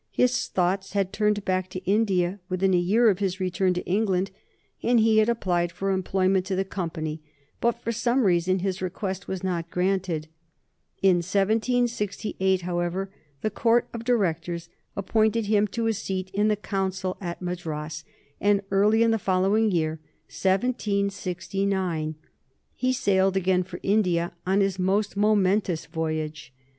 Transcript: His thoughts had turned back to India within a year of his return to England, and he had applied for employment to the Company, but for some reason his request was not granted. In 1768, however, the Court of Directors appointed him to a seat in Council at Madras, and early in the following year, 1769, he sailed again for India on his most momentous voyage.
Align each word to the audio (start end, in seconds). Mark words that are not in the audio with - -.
His 0.09 0.47
thoughts 0.47 0.93
had 0.93 1.13
turned 1.13 1.45
back 1.45 1.69
to 1.69 1.83
India 1.85 2.39
within 2.49 2.73
a 2.73 2.77
year 2.79 3.07
of 3.11 3.19
his 3.19 3.39
return 3.39 3.75
to 3.75 3.85
England, 3.85 4.31
and 4.81 4.99
he 4.99 5.19
had 5.19 5.29
applied 5.29 5.71
for 5.71 5.91
employment 5.91 6.43
to 6.47 6.55
the 6.55 6.65
Company, 6.65 7.21
but 7.59 7.79
for 7.83 7.91
some 7.91 8.23
reason 8.23 8.57
his 8.57 8.81
request 8.81 9.27
was 9.27 9.43
not 9.43 9.69
granted. 9.69 10.27
In 11.03 11.17
1768, 11.17 12.61
however, 12.63 13.11
the 13.43 13.51
Court 13.51 13.87
of 13.93 14.03
Directors 14.03 14.69
appointed 14.97 15.45
him 15.45 15.67
to 15.67 15.85
a 15.85 15.93
seat 15.93 16.31
in 16.33 16.49
Council 16.55 17.15
at 17.21 17.39
Madras, 17.39 18.03
and 18.39 18.63
early 18.71 19.03
in 19.03 19.11
the 19.11 19.19
following 19.19 19.69
year, 19.69 19.99
1769, 20.31 22.15
he 22.73 22.91
sailed 22.91 23.37
again 23.37 23.61
for 23.61 23.79
India 23.83 24.33
on 24.47 24.61
his 24.61 24.79
most 24.79 25.15
momentous 25.15 25.85
voyage. 25.85 26.51